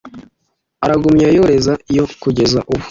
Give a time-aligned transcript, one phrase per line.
[0.85, 2.79] aragumya yoreza iyo kugeza ubu